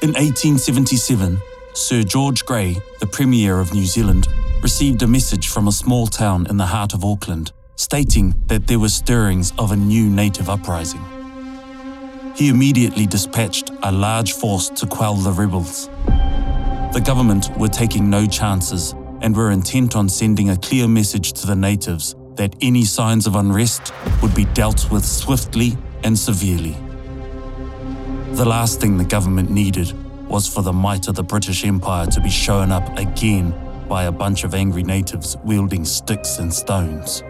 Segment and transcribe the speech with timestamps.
[0.00, 1.42] In 1877,
[1.72, 4.28] Sir George Grey, the Premier of New Zealand,
[4.62, 8.78] received a message from a small town in the heart of Auckland stating that there
[8.78, 11.04] were stirrings of a new native uprising.
[12.36, 15.88] He immediately dispatched a large force to quell the rebels.
[16.92, 21.46] The government were taking no chances and were intent on sending a clear message to
[21.48, 26.76] the natives that any signs of unrest would be dealt with swiftly and severely.
[28.38, 29.92] The last thing the government needed
[30.28, 33.52] was for the might of the British Empire to be shown up again
[33.88, 37.24] by a bunch of angry natives wielding sticks and stones.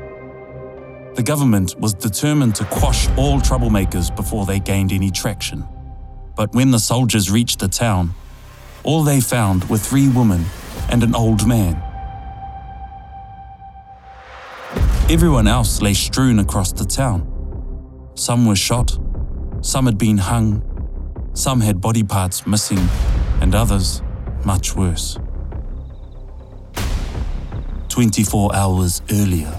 [1.14, 5.66] The government was determined to quash all troublemakers before they gained any traction.
[6.36, 8.10] But when the soldiers reached the town,
[8.84, 10.44] all they found were three women
[10.90, 11.82] and an old man.
[15.08, 18.12] Everyone else lay strewn across the town.
[18.14, 18.98] Some were shot,
[19.62, 20.62] some had been hung,
[21.38, 22.80] some had body parts missing,
[23.40, 24.02] and others
[24.44, 25.16] much worse.
[27.88, 29.56] 24 hours earlier.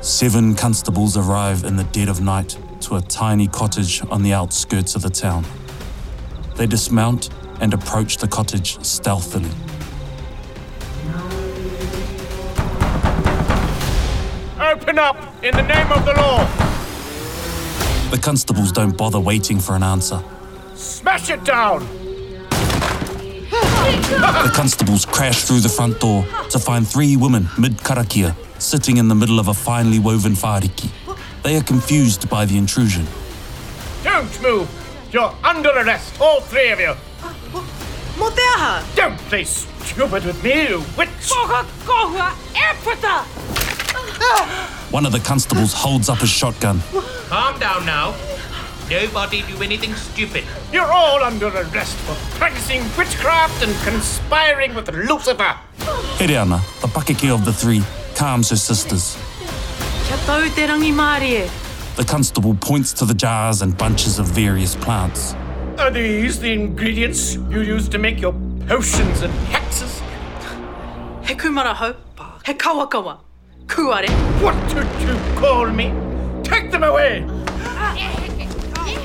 [0.00, 4.96] Seven constables arrive in the dead of night to a tiny cottage on the outskirts
[4.96, 5.44] of the town.
[6.56, 9.50] They dismount and approach the cottage stealthily.
[14.60, 16.71] Open up in the name of the law.
[18.12, 20.22] The constables don't bother waiting for an answer.
[20.74, 21.80] Smash it down.
[23.48, 29.08] The constables crash through the front door to find three women mid karakia sitting in
[29.08, 30.90] the middle of a finely woven whāriki.
[31.42, 33.06] They are confused by the intrusion.
[34.04, 34.68] Don't move.
[35.10, 36.94] You're under arrest, all three of you.
[38.18, 38.86] Mo te aha!
[38.94, 41.08] Don't play stupid with me, you witch.
[44.92, 45.00] Koha kohua epata!
[45.00, 46.80] One of the constables holds up a shotgun.
[47.28, 48.14] Calm down now.
[48.90, 50.44] Nobody do anything stupid.
[50.72, 55.56] You're all under arrest for practicing witchcraft and conspiring with Lucifer.
[56.18, 57.82] Hereana, the pakeke of the three,
[58.14, 59.16] calms her sisters.
[60.08, 61.48] Kia tau te rangi Mārie.
[61.96, 65.34] The constable points to the jars and bunches of various plants.
[65.78, 68.34] Are these the ingredients you use to make your
[68.68, 70.02] potions and hexes?
[71.26, 71.96] He kūmarahou.
[72.44, 73.31] He kawakawa.
[73.66, 74.08] Kuare.
[74.42, 75.92] What did you call me?
[76.42, 77.24] Take them away.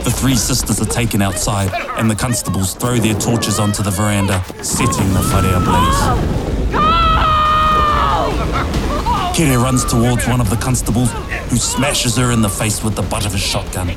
[0.03, 4.43] The three sisters are taken outside, and the constables throw their torches onto the veranda,
[4.63, 6.01] setting the whare ablaze.
[9.35, 11.11] Kere runs towards one of the constables,
[11.49, 13.89] who smashes her in the face with the butt of his shotgun.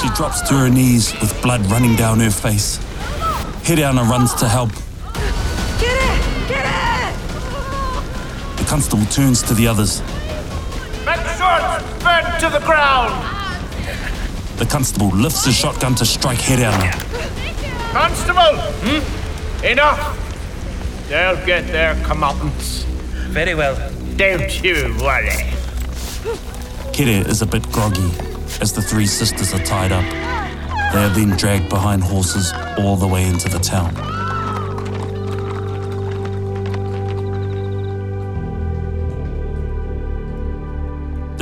[0.00, 2.78] She drops to her knees with blood running down her face.
[3.64, 4.70] Hireana runs to help.
[8.68, 10.02] Constable turns to the others.
[11.06, 13.14] Make sure it's burnt to the ground.
[14.58, 16.92] The constable lifts his shotgun to strike Hireana.
[17.92, 19.64] Constable, hmm?
[19.64, 21.08] Enough.
[21.08, 22.84] They'll get their comeuppance.
[23.30, 23.74] Very well.
[24.16, 25.30] Don't you worry.
[26.92, 28.10] Kere is a bit groggy
[28.60, 30.04] as the three sisters are tied up.
[30.92, 34.17] They are then dragged behind horses all the way into the town.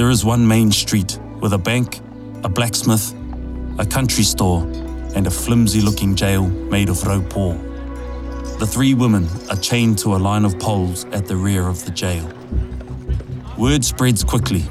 [0.07, 1.99] There is one main street with a bank,
[2.45, 3.13] a blacksmith,
[3.77, 4.63] a country store,
[5.17, 7.59] and a flimsy looking jail made of raupo.
[8.61, 11.91] The three women are chained to a line of poles at the rear of the
[11.91, 12.25] jail.
[13.59, 14.63] Word spreads quickly.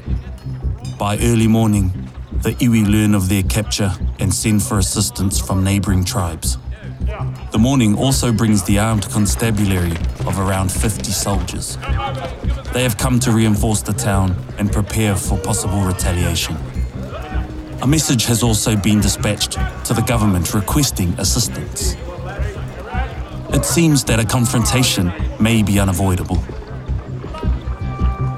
[0.98, 1.92] By early morning,
[2.40, 6.56] the iwi learn of their capture and send for assistance from neighbouring tribes.
[7.52, 11.76] The morning also brings the armed constabulary of around 50 soldiers.
[12.76, 16.58] They have come to reinforce the town and prepare for possible retaliation.
[17.80, 19.52] A message has also been dispatched
[19.86, 21.96] to the government requesting assistance.
[23.48, 26.36] It seems that a confrontation may be unavoidable.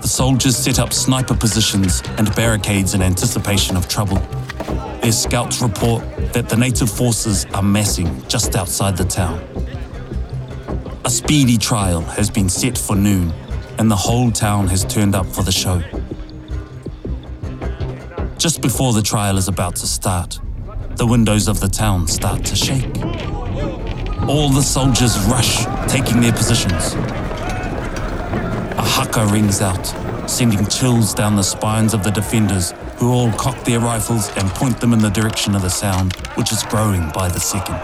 [0.02, 4.18] The soldiers set up sniper positions and barricades in anticipation of trouble.
[5.02, 9.40] Their scouts report that the native forces are massing just outside the town.
[11.04, 13.32] A speedy trial has been set for noon,
[13.78, 15.80] and the whole town has turned up for the show.
[18.36, 20.38] Just before the trial is about to start,
[20.96, 22.96] the windows of the town start to shake.
[24.28, 26.94] All the soldiers rush, taking their positions.
[28.74, 29.86] A haka rings out,
[30.28, 34.80] sending chills down the spines of the defenders, who all cock their rifles and point
[34.80, 37.76] them in the direction of the sound, which is growing by the second.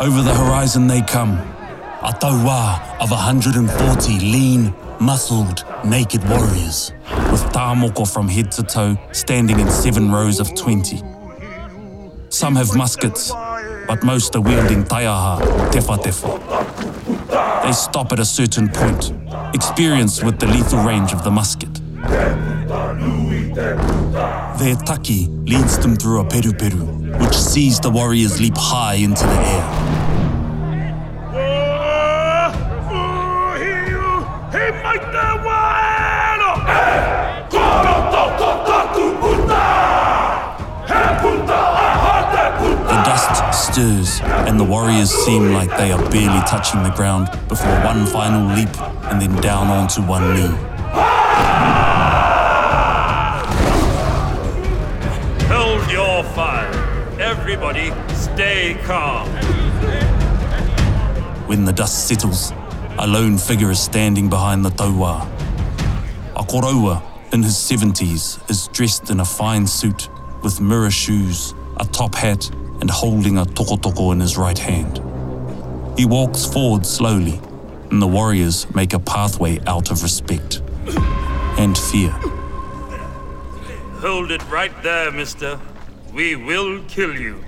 [0.00, 1.42] Over the horizon they come,
[2.00, 6.92] a taua of 140 lean, muscled, naked warriors.
[7.32, 11.02] with Tāmoko from head to toe standing in seven rows of 20.
[12.28, 13.32] Some have muskets,
[13.88, 15.40] but most are wielding taiaha,
[15.72, 17.62] tewhatewha.
[17.64, 19.12] They stop at a certain point,
[19.54, 21.80] experienced with the lethal range of the musket.
[24.58, 26.86] Their taki leads them through a peru peru,
[27.18, 30.07] which sees the warriors leap high into the air.
[43.78, 48.68] And the warriors seem like they are barely touching the ground before one final leap
[49.04, 50.54] and then down onto one knee.
[55.46, 56.68] Hold your fire.
[57.20, 59.28] Everybody, stay calm.
[61.46, 62.52] When the dust settles,
[62.98, 65.24] a lone figure is standing behind the tauā.
[66.34, 67.00] A koroua,
[67.32, 70.08] in his 70s, is dressed in a fine suit
[70.42, 75.00] with mirror shoes, a top hat, and holding a tokotoko in his right hand.
[75.98, 77.40] He walks forward slowly,
[77.90, 80.62] and the warriors make a pathway out of respect
[81.58, 82.10] and fear.
[84.00, 85.58] Hold it right there, mister.
[86.12, 87.44] We will kill you.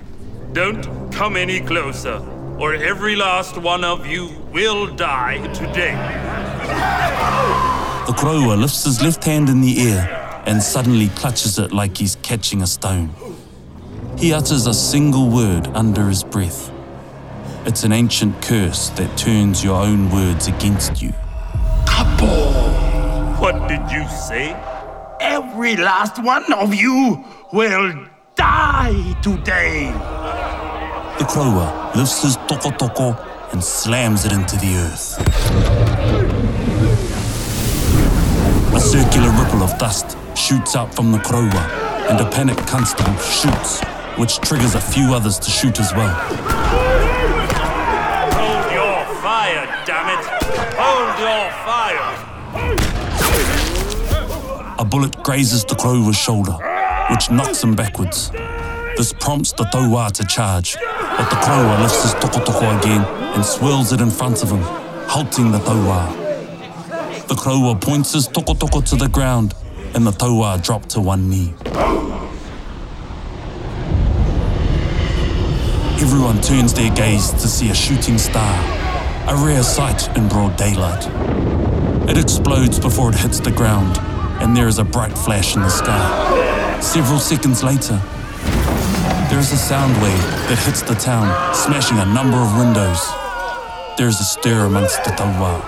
[0.51, 2.17] Don't come any closer,
[2.59, 5.95] or every last one of you will die today.
[8.05, 12.17] The Koroua lifts his left hand in the air and suddenly clutches it like he's
[12.17, 13.11] catching a stone.
[14.21, 16.71] He utters a single word under his breath.
[17.65, 21.09] It's an ancient curse that turns your own words against you.
[23.39, 24.55] What did you say?
[25.19, 29.91] Every last one of you will die today.
[31.17, 33.17] The Koroua lifts his toko
[33.51, 35.17] and slams it into the earth.
[38.75, 43.81] A circular ripple of dust shoots out from the Koroua, and a panicked constable shoots,
[44.17, 46.13] which triggers a few others to shoot as well.
[48.37, 50.25] Hold your fire, damn it!
[50.77, 52.17] Hold your fire!
[54.79, 56.57] A bullet grazes the Koroua's shoulder,
[57.09, 58.31] which knocks him backwards.
[58.97, 63.05] This prompts the Tauā to charge, but the Koroua lifts his tokotoko again
[63.35, 64.61] and swirls it in front of him,
[65.07, 67.27] halting the Tauā.
[67.27, 69.53] The Koroua points his tokotoko to the ground,
[69.93, 71.53] and the Tauā drop to one knee.
[76.13, 78.53] Everyone turns their gaze to see a shooting star,
[79.29, 81.07] a rare sight in broad daylight.
[82.09, 83.97] It explodes before it hits the ground,
[84.41, 86.81] and there is a bright flash in the sky.
[86.81, 87.97] Several seconds later,
[89.29, 92.99] there is a sound wave that hits the town, smashing a number of windows.
[93.97, 95.63] There is a stir amongst the mate.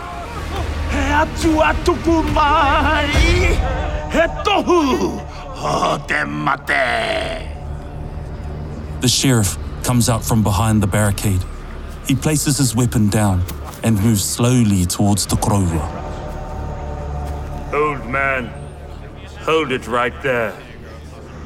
[9.00, 11.44] The sheriff comes out from behind the barricade.
[12.08, 13.44] He places his weapon down
[13.84, 16.02] and moves slowly towards the Koroua.
[17.74, 18.48] Old man,
[19.40, 20.56] hold it right there.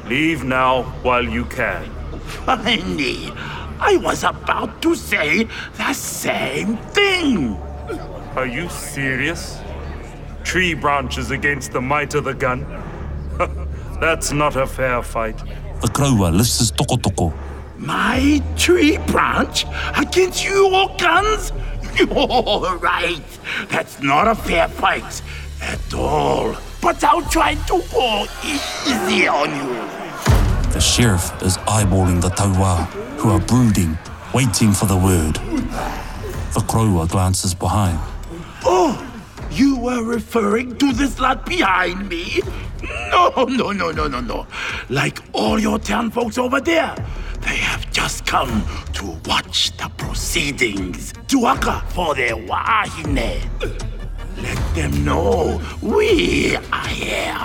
[0.06, 1.84] Leave now while you can.
[2.46, 3.30] Funny.
[3.80, 5.44] I was about to say
[5.76, 7.56] the same thing.
[8.36, 9.58] Are you serious?
[10.44, 12.66] Tree branches against the might of the gun?
[14.00, 15.38] That's not a fair fight.
[15.80, 16.96] The Koroua lifts his toko
[17.78, 19.64] My tree branch
[19.96, 21.52] against your guns?
[21.98, 23.22] You're right.
[23.68, 25.22] That's not a fair fight
[25.62, 26.56] at all.
[26.82, 29.98] But I'll try to go easy on you.
[30.72, 32.86] The sheriff is eyeballing the Tauā,
[33.18, 33.96] who are brooding,
[34.34, 35.34] waiting for the word.
[36.54, 37.98] The Koroua glances behind.
[38.64, 39.04] Oh,
[39.50, 42.42] you were referring to this lad behind me?
[43.10, 44.46] No, no, no, no, no, no.
[44.88, 46.94] Like all your town folks over there,
[47.40, 51.12] they have just come to watch the proceedings.
[51.26, 53.40] Tuaka for their wahine.
[54.42, 57.38] Let them know we are here.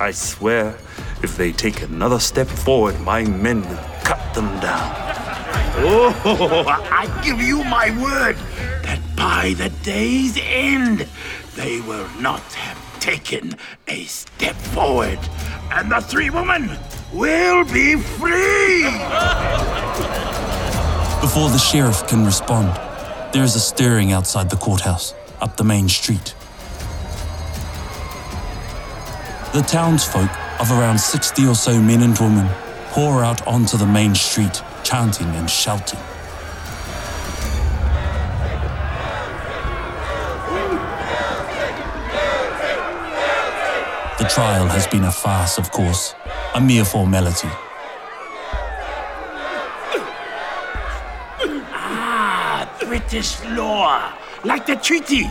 [0.00, 0.76] I swear,
[1.22, 4.90] if they take another step forward, my men will cut them down.
[5.76, 8.36] Oh, I give you my word
[8.82, 11.06] that by the day's end,
[11.56, 13.54] they will not have taken
[13.86, 15.18] a step forward,
[15.72, 16.70] and the three women
[17.12, 18.84] will be free.
[21.20, 22.74] Before the sheriff can respond,
[23.34, 26.34] there is a stirring outside the courthouse, up the main street.
[29.52, 32.48] The townsfolk of around 60 or so men and women
[32.92, 36.00] pour out onto the main street, chanting and shouting.
[44.34, 46.12] Trial has been a farce, of course,
[46.56, 47.46] a mere formality.
[51.70, 54.12] Ah, British law,
[54.42, 55.30] like the treaty,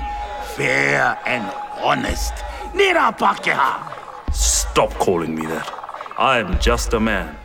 [0.56, 1.44] fair and
[1.84, 2.32] honest.
[2.74, 3.92] Nera Pakeha.
[4.32, 5.68] Stop calling me that.
[6.18, 7.36] I am just a man,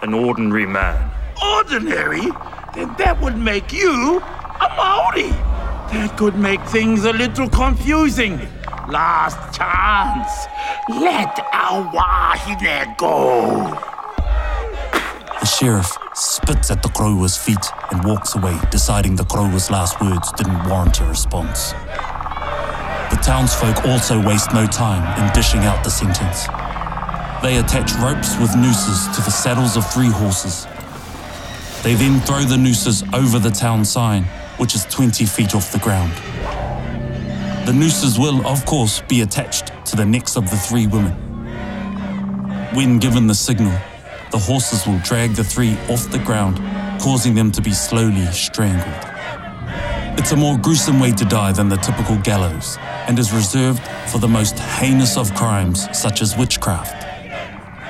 [0.00, 1.10] an ordinary man.
[1.44, 2.24] Ordinary?
[2.74, 5.28] Then that would make you a Maori.
[5.92, 8.40] That could make things a little confusing.
[8.92, 10.48] Last chance.
[10.90, 13.70] Let our wahine go.
[15.40, 20.30] The sheriff spits at the Koroua's feet and walks away, deciding the Koroua's last words
[20.32, 21.72] didn't warrant a response.
[21.72, 26.44] The townsfolk also waste no time in dishing out the sentence.
[27.42, 30.66] They attach ropes with nooses to the saddles of three horses.
[31.82, 34.24] They then throw the nooses over the town sign,
[34.58, 36.12] which is 20 feet off the ground.
[37.64, 41.12] The nooses will, of course, be attached to the necks of the three women.
[42.74, 43.72] When given the signal,
[44.32, 46.58] the horses will drag the three off the ground,
[47.00, 49.08] causing them to be slowly strangled.
[50.18, 54.18] It's a more gruesome way to die than the typical gallows, and is reserved for
[54.18, 57.06] the most heinous of crimes, such as witchcraft.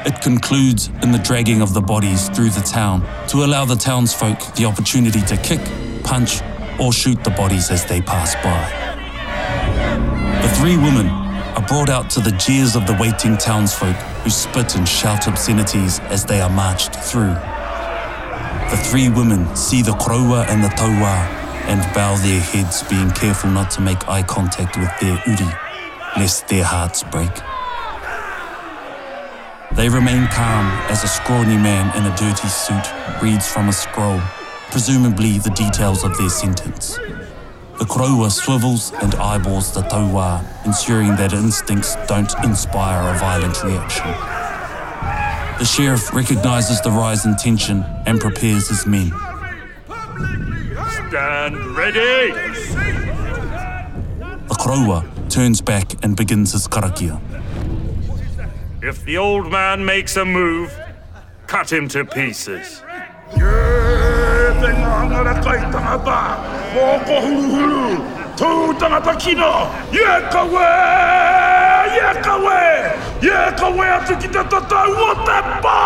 [0.06, 4.54] It concludes in the dragging of the bodies through the town to allow the townsfolk
[4.54, 5.60] the opportunity to kick,
[6.04, 6.42] punch,
[6.78, 8.81] or shoot the bodies as they pass by.
[10.42, 13.94] The three women are brought out to the jeers of the waiting townsfolk
[14.24, 17.34] who spit and shout obscenities as they are marched through.
[18.70, 21.28] The three women see the Koroua and the Taua
[21.68, 25.52] and bow their heads, being careful not to make eye contact with their uri,
[26.16, 27.30] lest their hearts break.
[29.76, 32.84] They remain calm as a scrawny man in a dirty suit
[33.22, 34.20] reads from a scroll,
[34.72, 36.98] presumably the details of their sentence.
[37.82, 44.06] The Koroua swivels and eyeballs the Taua, ensuring that instincts don't inspire a violent reaction.
[45.58, 49.08] The sheriff recognizes the rise in tension and prepares his men.
[51.08, 52.30] Stand ready!
[54.46, 57.20] The Koroua turns back and begins his karakia.
[58.80, 60.72] If the old man makes a move,
[61.48, 62.80] cut him to pieces.
[65.02, 66.18] Ngangara kai tangata.
[66.74, 67.86] Moko huru huru.
[68.38, 69.66] Tū tangata kino.
[69.90, 70.70] Ye kawe!
[71.96, 72.62] Ye kawe!
[73.20, 75.78] Ye kawe atu ki te tatau o te pā!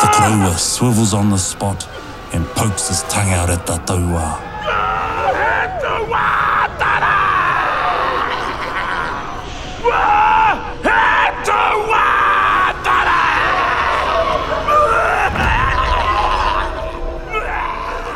[0.00, 1.86] The Krowa swivels on the spot
[2.32, 4.38] and pokes his tongue out at the Taua.
[9.82, 10.27] He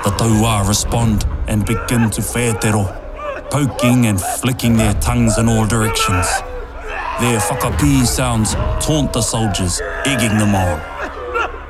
[0.05, 2.85] The Taua respond and begin to whētero,
[3.51, 6.27] poking and flicking their tongues in all directions.
[7.21, 8.55] Their whakapī sounds
[8.85, 10.81] taunt the soldiers, egging them on.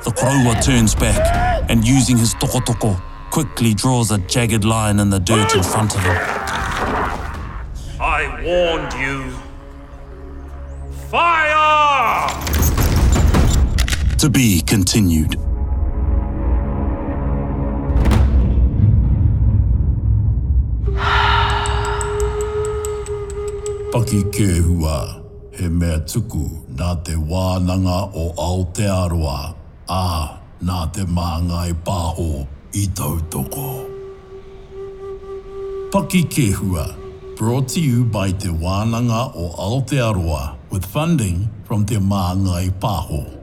[0.03, 2.99] The Koroua turns back and using his tokotoko,
[3.29, 6.17] quickly draws a jagged line in the dirt in front of him.
[8.01, 9.37] I warned you.
[11.11, 12.29] Fire!
[14.17, 15.35] To be continued.
[23.93, 24.93] Paki kēhua,
[25.53, 26.47] he mea tuku
[26.79, 29.41] nā te wānanga o Aotearoa,
[29.85, 30.07] ā
[30.65, 32.41] nā te māngai pāho
[32.73, 33.67] i tautoko.
[35.93, 36.87] Paki Kehua,
[37.37, 43.42] brought to you by te wānanga o Aotearoa with funding from te māngai pāho.